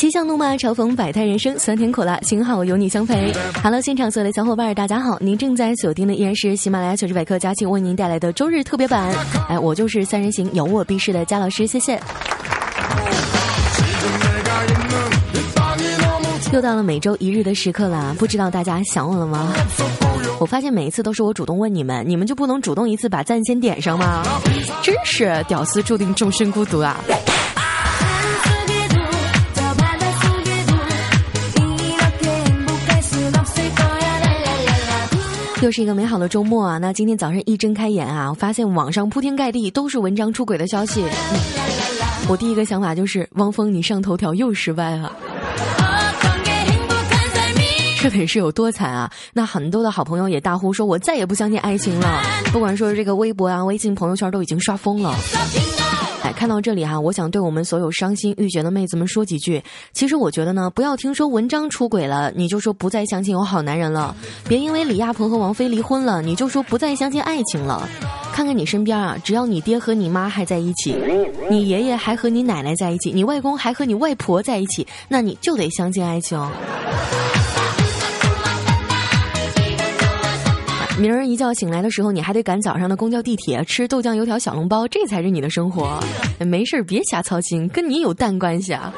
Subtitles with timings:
[0.00, 3.30] 嬉笑怒骂，嘲讽百态人生，酸甜苦辣，幸好有你相陪。
[3.62, 5.18] Hello，现场所有的小伙伴，大家好！
[5.20, 9.14] 您正在锁定的依然是喜马拉雅糗事百科佳庆为您带来的周日特别版。
[9.46, 12.00] 哎，我就是三人行有我必是的佳老师，谢谢。
[16.50, 19.52] 又到了每周一日的时刻了，不知道大家想我了吗？
[20.38, 24.22] 我发现每一次都是我主动问你们，你们就不能主动一次把赞先点上吗？
[24.82, 26.98] 真是屌丝注定终身孤独啊！
[35.62, 36.78] 又是一个美好的周末啊！
[36.78, 41.04] 那今天早上一睁开眼啊，我发现网上铺天盖地都是文章出轨的消息。
[42.28, 45.12] 我第一个想法就是，汪峰你上头条又失败了。
[48.00, 49.12] 这得是有多惨啊！
[49.34, 55.14] 那很多的好朋友也大呼说：“我再也不相信爱情了。”不管说这个微博啊、微信朋友圈都已经刷疯了。
[56.32, 59.62] 看到这里哈、我想对我们所有伤心欲绝的妹子们说几句。
[59.92, 64.14] 其实我觉得呢，不要听说文章出轨了，你就说不再相信有好男人了；
[64.48, 67.88] 别因为李亚鹏和王菲离婚了，你就说不再相信爱情了。
[68.32, 70.96] 看看你身边啊，只要你爹和你妈还在一起，
[71.50, 76.38] 你爷爷还和你奶奶在一起，你外公还和你外婆在一起，那你就得相信爱情。
[81.00, 85.98] 明儿一觉醒来的时候，你还得赶早上的公交、地铁，吃豆浆、油条、小笼包，这才是你的生活。
[86.40, 88.92] 没事别瞎操心，跟你有蛋关系啊！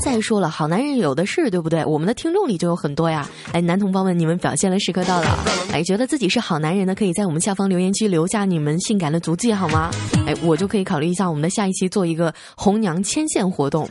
[0.00, 1.84] 再说了，好男人有的是，对不对？
[1.84, 3.28] 我们的听众里就有很多呀。
[3.50, 5.38] 哎，男同胞们，你们表现的时刻到了。
[5.72, 9.90] 哎，觉得自己是好男人的，可以在我们下方留言区留下你们性感的足迹，好吗？
[10.24, 13.88] 哎，我就可以考虑一下，我们的下一期做一个红娘牵线活动。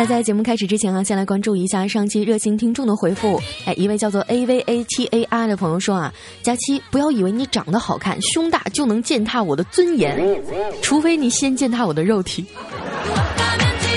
[0.00, 3.38] 那在节目开始之前啊，先来关注一下上期热心听众的回复。
[3.66, 10.42] 哎，一位叫做 A V A T A R 的朋友说啊，佳期不要以为你长得好看、胸大就能践踏我的尊严，
[10.80, 12.46] 除非你先践踏我的肉体。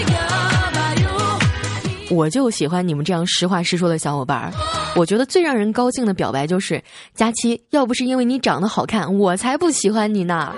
[2.12, 4.52] 我就喜欢你们这样实话实说的小伙伴儿。
[4.97, 6.84] 我觉得最让人高兴的表白就是，
[7.16, 10.53] 佳期要不是因为你长得好看，我才不喜欢你呢。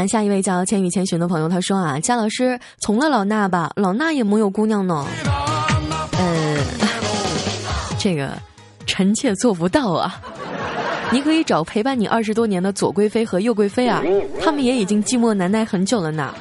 [0.00, 5.06] 来下一位叫千与千寻的朋友，他说啊，佳老师从了老衲吧，老衲也没有姑娘呢。
[6.18, 6.58] 嗯，
[7.98, 8.32] 这个
[8.86, 10.18] 臣妾做不到啊。
[11.12, 14.02] 你可以找陪伴你二十多年的左贵妃和右贵妃啊，
[14.42, 16.34] 他们也已经寂寞难耐很久了呢。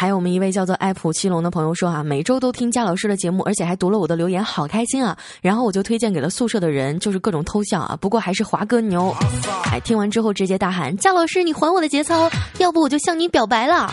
[0.00, 5.14] 还有我们一位叫做爱普七龙的朋友说啊，每周都听佳老师的节目，而且还读了我的留言，好开心啊！
[5.42, 7.94] 然后我就推荐给了宿舍的人，就是各种偷笑啊。
[8.00, 9.14] 不过还是华哥牛，
[9.70, 13.92] 哎，听完之后直接大喊：佳老师，你还我的节操，要不我就向你表白了。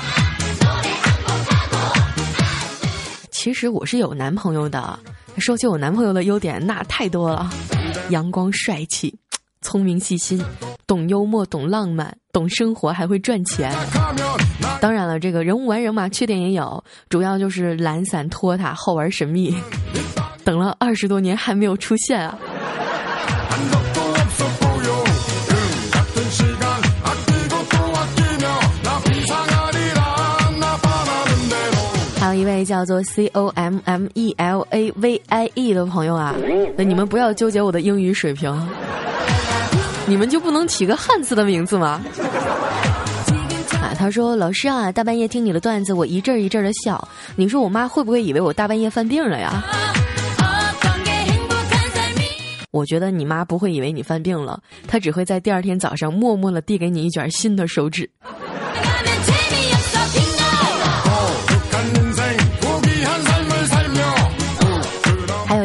[3.29, 4.97] 其实我是有男朋友的，
[5.39, 7.49] 说起我男朋友的优点，那太多了，
[8.11, 9.13] 阳光帅气。
[9.61, 10.41] 聪明细心，
[10.85, 13.75] 懂幽默，懂浪漫，懂生活，还会赚钱。
[14.79, 19.55] 当然了，这个人无完人嘛，缺点也有，主要就是懒散拖沓，好玩神秘。
[20.45, 22.37] 等了二十多年还没有出现啊！
[32.19, 36.35] 还有一位叫做 C O M M E L A V I E 的朋友啊，
[36.77, 38.55] 那你们不要纠结我的英语水平。
[40.05, 42.01] 你们就不能起个汉字的名字吗？
[43.97, 47.07] 啊，他说老师啊，大半夜听你的段子，我一阵一阵的笑。
[47.35, 49.63] 你说我妈会不会以为我大半夜犯病了呀？
[52.71, 58.07] 我觉得你妈不会以为你犯病了，她只会在第二天早上默默的递给你一卷新的手指。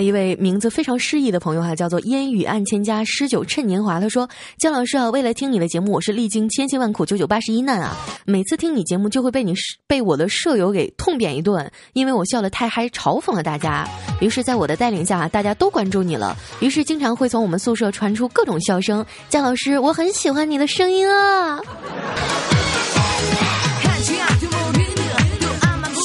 [0.02, 4.00] 一位名字非常诗意的朋友哈，叫做烟雨暗千家，诗酒趁年华。
[4.00, 4.28] 他说
[4.58, 7.96] ：“姜老师啊，为了听你的节目，我是历经千辛万苦，九九八十一难啊！
[8.26, 9.54] 每次听你节目，就会被你
[9.86, 13.88] 被我的舍友给痛扁一顿，因为我笑得太嗨，嘲讽了大家。
[14.20, 16.36] 于是，在我的带领下，大家都关注你了。
[16.60, 19.04] 于是，经常会从我们宿舍传出各种笑声。
[19.28, 21.60] 姜老师，我很喜欢你的声音啊！”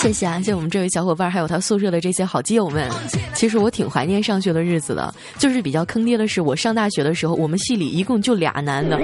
[0.07, 2.89] 谢谢啊，谢谢我们这位小伙伴，还有他宿舍的这些好基友们。
[3.33, 8.97] 其实我挺怀念上学的日子的，就是比较坑爹的是，我上大学的时候，我们系里一共就俩男的，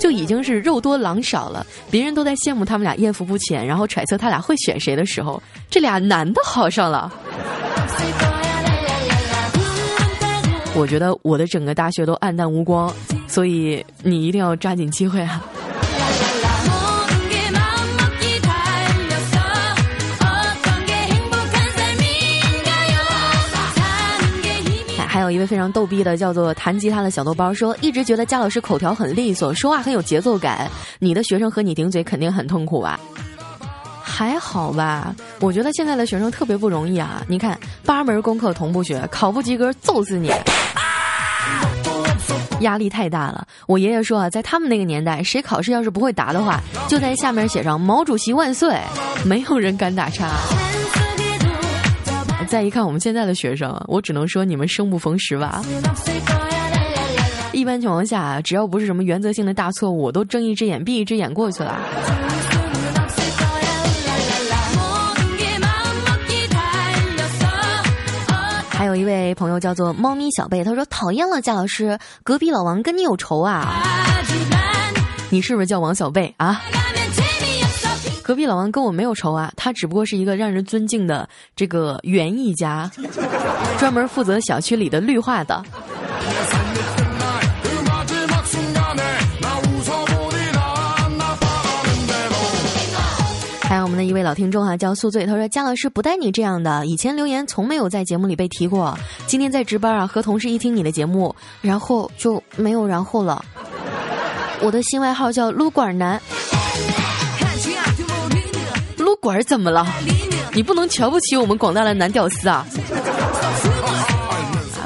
[0.00, 1.66] 就已经是肉多狼少了。
[1.90, 7.12] 别人都在羡慕他们俩艳福不浅，然后揣测他俩会选谁的时候，这俩男的好上了。
[10.74, 12.90] 我觉得我的整个大学都暗淡无光，
[13.26, 15.44] 所以你一定要抓紧机会啊！
[25.30, 30.70] 有一位非常逗逼的，叫做弹吉他的小豆包，说一直觉得佳老师口条很利索，说话很有节奏感。
[30.98, 32.98] 你的学生和你顶嘴肯定很痛苦吧？
[34.02, 35.14] 还好吧？
[35.40, 37.22] 我觉得现在的学生特别不容易啊！
[37.28, 40.32] 你看，八门功课同步学，考不及格揍死你！
[42.60, 43.46] 压力太大了。
[43.66, 48.76] 我爷爷说啊，在他们那个年代，谁考试要是不会答的话，就在下面写上“毛主席万岁”，
[49.24, 50.30] 没有人敢打岔。
[52.50, 55.62] 再一看我们现在的学生，我只能说你们生不逢时吧。
[57.52, 61.78] 一般情况下，只要不是什么原则性的大错误，我都睁一只眼闭一只眼过去了。
[68.70, 73.74] 还有一位朋友叫做猫咪小贝，他说讨厌了，贾老师，隔壁老王跟你有仇啊？
[75.30, 76.62] 你是不是叫王小贝啊？
[78.28, 81.26] 隔壁老王跟我没有仇啊，他只不过是一个让人尊敬的
[81.56, 82.90] 这个园艺家，
[83.78, 85.64] 专门负责小区里的绿化的。
[93.62, 98.94] 还有我们的一位老听众啊，叫宿醉，他说：“姜老师不带你这样的，以前留言从没有在节目里被提过，
[99.26, 103.42] 今天在值班啊，和同事一听你的节目，然后就没有然后了。
[104.60, 106.20] 我的新外号叫撸管男。”
[109.20, 109.86] 管怎么了？
[110.54, 112.66] 你不能瞧不起我们广大的男屌丝啊！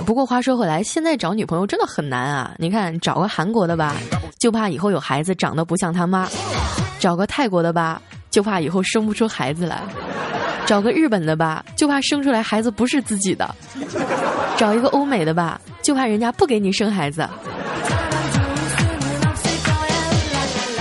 [0.05, 2.52] 不过话说回来，现在找女朋友真的很难啊！
[2.58, 3.94] 你看，找个韩国的吧，
[4.38, 6.26] 就怕以后有孩子长得不像他妈；
[6.99, 9.76] 找个泰国的吧，就怕以后生不出孩子来；
[10.67, 13.46] 找个日本的吧，就怕生出来孩子不是自己的；
[14.56, 17.26] 找一个欧美的吧，就怕人家不给你生孩子。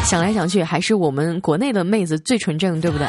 [0.04, 3.07] 想来想去，还是我们国内的妹子最纯正，对不对？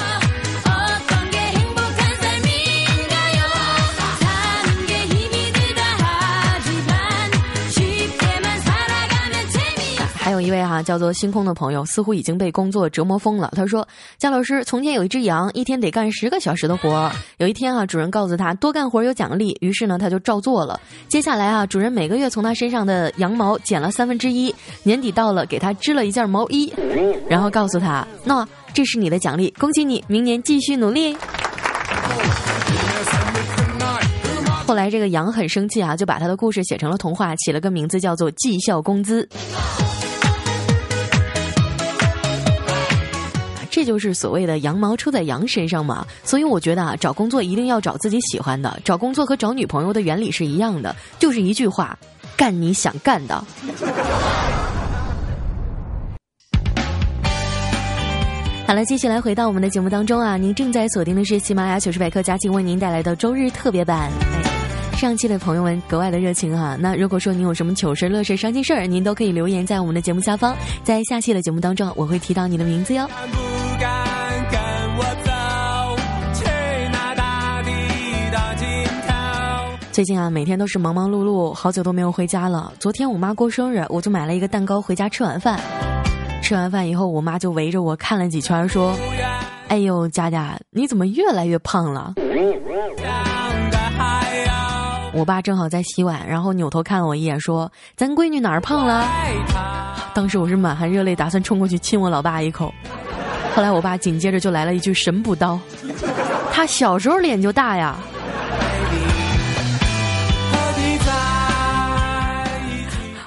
[10.43, 13.53] 一位哈叫做星空的朋友，似乎已经被工作折磨疯了。
[13.55, 13.87] 他说
[14.19, 17.11] ：“姜老师，从前有一只羊，一天得干十个小时的活。
[17.39, 20.81] 有一天啊，主人告诉他多干活有奖励，于是呢他就照做了。
[21.09, 26.73] 接下来啊，主人每个月从他身上的羊毛剪了三分之一，年底到了给他织了一件毛衣，
[27.29, 31.17] 然后告诉他：那这是你的奖励，恭喜你，明年继续努力。”
[34.65, 39.29] 后来这个羊很生气啊，就把他的故事写成了童话，起了个名字叫做绩效工资。
[43.83, 48.81] 这就是所谓的羊毛出在羊身上嘛，所以我觉得啊，找工作一定要找自己喜欢的。
[48.85, 51.99] 找工作和找女朋友的原理是一样的，就是一句话：
[52.37, 53.45] 干你想干的。
[58.69, 64.13] 好了，接下来回到我们的节目当中啊，您正在锁定的是喜马拉雅糗事百科佳期为您带来的周日特别版。
[64.97, 73.11] 上期的朋友们格外的热情哈，那如果说您有什么糗事、乐事、伤心事儿，您都可以留言在我们的节目下方，在下期的节目当中我会提到你的名字哟。
[79.93, 82.73] 最近啊，每天都是忙忙碌碌，好久都没有回家了。
[82.79, 85.61] 昨天我妈过生日，我就买了一个蛋糕回家吃晚饭。
[86.43, 88.97] 吃完饭以后，我妈就围着我看了几圈，说
[89.69, 92.15] ：“哎呦，佳佳，你怎么越来越胖了？”
[95.13, 99.07] 我爸正好在洗碗，然后扭头看了我一眼，说：“咱闺女哪儿胖了？”
[100.15, 102.73] 当时我是满含热泪，打算冲过去亲我老爸一口。
[103.55, 105.61] 后来我爸紧接着就来了一句神补刀
[106.51, 107.99] ：“他小时候脸就大呀。”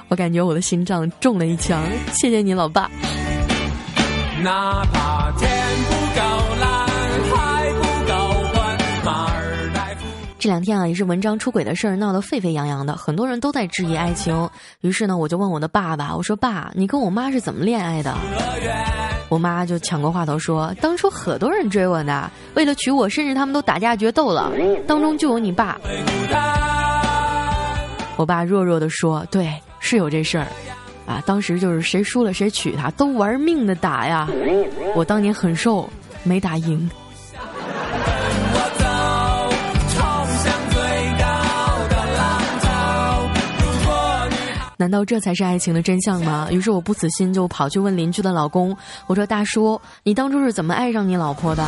[0.08, 1.82] 我感觉我的心脏中了一枪，
[2.12, 2.90] 谢谢你老爸。
[4.42, 5.50] 哪怕天
[5.88, 6.20] 不够
[6.60, 6.86] 蓝，
[7.34, 8.12] 海不够
[8.52, 10.06] 宽，马尔代夫。
[10.38, 14.48] 这两天啊，也是文章出轨的事儿闹得沸沸扬扬的，很多人都在质疑爱情。
[14.82, 18.14] 于是呢，我就问我的爸爸，我说：“爸，你跟我妈是怎么恋爱的？”
[19.28, 24.52] 我妈就抢过话头说：“当初很多人追我呢，为了娶我，甚至他们都打架决斗了，
[24.86, 25.76] 当中就有你爸。”
[28.16, 29.52] 我爸弱弱的说：“对，
[29.86, 30.48] 是有这事儿，
[31.06, 34.28] 啊，当时就是谁输了谁娶她，都玩命的打呀。
[34.96, 35.88] 我当年很瘦，
[36.24, 36.90] 没打赢。
[44.76, 46.48] 难道这才是爱情的真相吗？
[46.50, 48.76] 于是我不死心，就跑去问邻居的老公
[49.06, 51.62] ：“我说大叔，你当初是怎么爱上你老婆的？”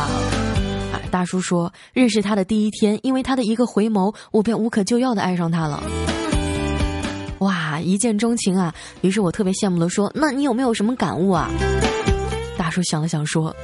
[0.91, 5.81] 啊，大叔说，认识他的第一天，因为他的一个回眸，我便无可救药的爱上他了。
[7.39, 8.73] 哇，一见钟情啊！
[9.01, 11.49] 于是我特别羡慕的说：“那你有没有什么感悟啊？”
[12.57, 13.55] 大叔想了想说：“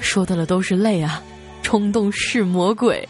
[0.00, 1.22] 说的了都是泪啊，
[1.62, 3.08] 冲动是魔鬼。”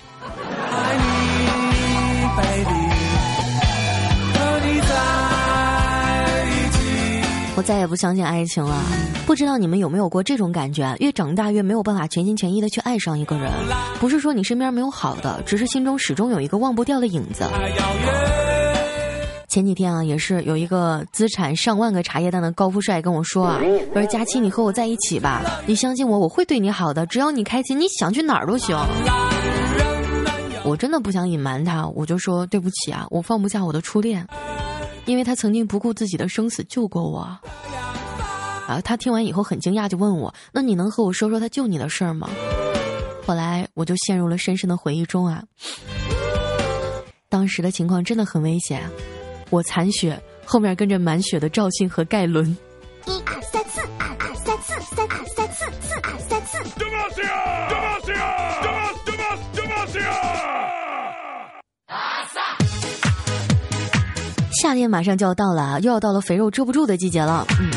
[7.57, 8.83] 我再也不相信爱情了。
[9.27, 10.95] 不知道你们有没有过这种感觉？
[10.99, 13.51] 越长大越没有办法全心全意的去爱上一个人。
[14.01, 17.45] 不是说你身边没有好的，只是心中始终有一个忘不掉的影子。
[19.55, 23.61] 前几天啊，也是有一个资产上万个茶叶蛋的高富帅跟我说啊
[23.95, 28.77] ：“我说佳期，你和我在一起吧，你相信我，我会对你好的，只要你开心，你想去哪儿都行。”
[30.67, 34.27] 我真的不想隐瞒他，我就说对不起啊，我放不下我的初恋。
[35.05, 38.81] 因为他曾经不顾自己的生死救过我，啊！
[38.83, 42.29] 他听完以后很惊讶，就问我：“那你能和我说说他救你的事儿吗？”
[43.25, 45.45] 后来我就陷入了深深的回忆中啊。
[47.29, 48.83] 当时的情况真的很危险，
[49.55, 52.45] 我残血，后面跟着满血的赵信和盖伦。
[53.07, 56.59] 一二三四，二二三四，三二三四，四二三四。
[64.61, 67.47] 夏天马上就要到了，又要到了肥肉遮不住的季节了。
[67.61, 67.71] 嗯，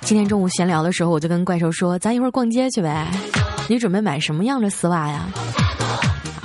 [0.00, 3.06] 今天中午闲聊的时候，我就跟怪兽说：“咱一会儿逛街去呗。”
[3.68, 5.26] 你准备买什么样的丝袜呀？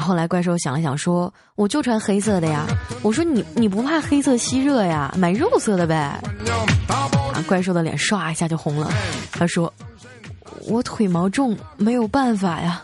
[0.02, 2.66] 后来怪兽想了想说：“我就穿黑色的呀。”
[3.02, 5.14] 我说：“你你不怕黑色吸热呀？
[5.18, 6.20] 买肉色的呗。”
[6.90, 8.92] 啊，怪兽的脸唰一下就红了。
[9.32, 9.72] 他说
[10.68, 12.82] ：“我腿毛重，没有办法呀。”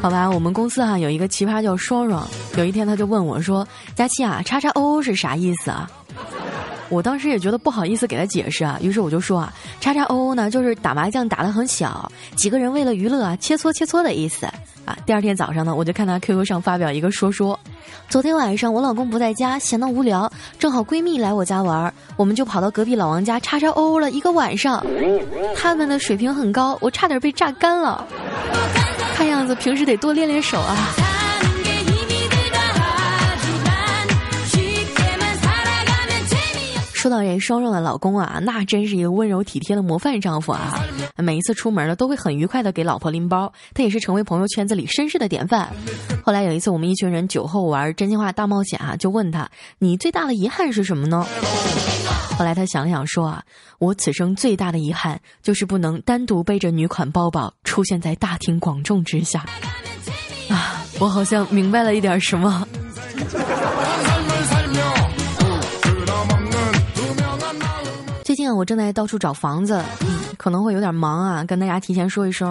[0.00, 5.88] 好吧，我们公司哈有一个奇葩叫双双，有一天他就问我说：“佳期啊，叉叉 O O 是啥意思啊？”
[6.92, 14.44] 我当时也觉得不好意思给他解释啊，于是我就说啊，叉叉 O O 呢就是打麻将打得很小，几个人为了娱乐啊切磋切磋的意思
[14.84, 14.94] 啊。
[15.06, 17.58] 第二天早上呢，我就看他 QQ 上发表一个说说，
[18.10, 24.84] 昨天晚上我老公不在家，闲得无聊，正好闺蜜来我家玩，我们就跑到隔壁老王家叉叉 O O 了一个晚上，
[25.56, 28.06] 他们的水平很高，我差点被榨干了。
[29.14, 30.76] 看样子平时得多练练手啊！
[37.02, 40.80] 说到这双肉的老公啊，那真是一个温柔体贴的模范丈夫啊！
[41.16, 45.68] 每一次出门呢，都会很愉快的给老婆拎包，他也是成为朋友圈子里绅士的典范。
[46.22, 51.26] 后来有一次，我们一群人酒后玩真心话大冒险啊，就问他：“你最大的遗憾是什么呢？”
[52.38, 53.42] 后来他想想说啊，
[53.80, 59.44] 我此生最大的遗憾就是不能单独背着女款包包出现在大庭广众之下。
[60.48, 62.64] 啊，我好像明白了一点什么。
[68.50, 69.82] 我正在到处找房子，
[70.36, 72.50] 可能会有点忙啊，跟大家提前说一声。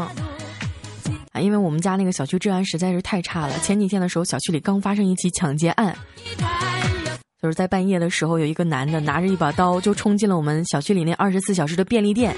[1.32, 5.96] 啊，因为我们家那个小区治安实在是太差了，前几天的时候，小区里刚发生一起抢劫案。
[7.42, 12.36] 就是在半夜的时候，有一个男的拿着一把刀就冲进了我们小区里那二十四小时的便利店，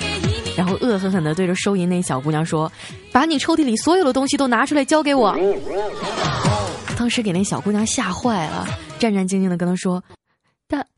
[0.55, 2.71] 然后恶狠狠地对着收银那小姑娘说
[3.11, 5.37] ：“把你抽屉里所有的东西都拿出来交给我。”
[6.95, 8.65] 当时给那小姑娘吓坏了，
[8.97, 10.01] 战战兢兢地跟他说：“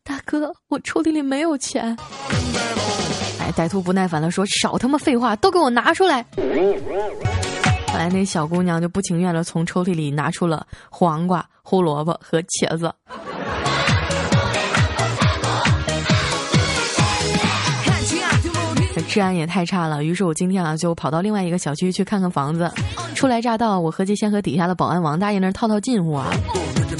[0.05, 1.97] 大哥，我抽屉里没有钱。”
[3.41, 6.23] 哎，歹徒不耐烦地说：“少他妈废话，都给我拿出来！”
[7.87, 12.93] 后来那小姑娘就不情愿地从抽屉里拿出了黄瓜、胡萝卜和茄子。
[19.07, 22.71] 治安也太差了，于是我今天啊就跑到另外一个小区去看看房子。
[23.15, 26.27] 初来乍到，我合计先和底下的保安王大爷那儿套套近乎啊。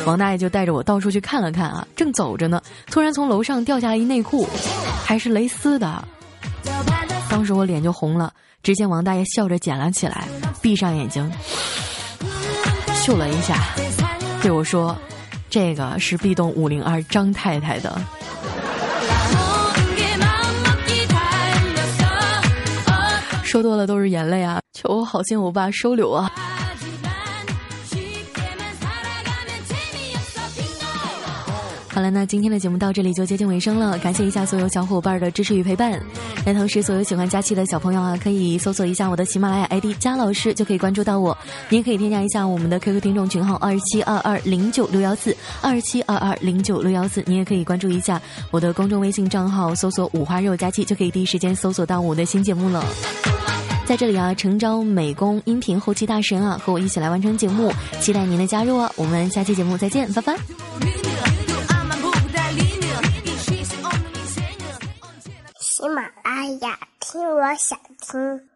[0.06, 4.48] 王大爷就带着我到处去看了看啊，正走着呢，突然从楼上掉下来一内裤，
[5.04, 6.04] 还是蕾丝的。
[7.30, 8.32] 当时我脸就红了，
[8.62, 10.28] 只见王大爷笑着捡了起来，
[10.62, 11.30] 闭上眼睛，
[12.94, 13.58] 嗅了一下，
[14.42, 14.96] 对我说
[15.50, 18.00] ：“这个是 B 栋五零二张太太的。”
[23.44, 24.60] 说多了都是眼泪啊！
[24.74, 26.30] 求我好心我爸收留啊！
[31.96, 35.98] 好了，那今天的节目到这里就接近尾声了，感谢一下所有小伙伴的支持与陪伴。
[36.46, 41.36] 那同时，所有喜欢佳期的小朋友啊，可以搜索一下我的喜马拉雅 ID 佳老师，就可以关注到我。
[41.70, 47.24] 你也可以添加一下我们的 QQ 听众群号二七二二零九六幺四二七二二零九六幺四。
[47.26, 48.22] 你也可以关注一下
[48.52, 52.84] 我的公众微信账号，搜索五花肉佳期，就可以第一时间搜索到我的新节目了。
[53.86, 57.72] 在这里啊，诚招美工、音频后期大神啊，和我一起来完成节目，
[58.02, 58.92] 期待您的加入啊！
[58.98, 60.36] 我们下期节目再见，拜拜。
[65.86, 68.50] 喜马拉雅，听我想听。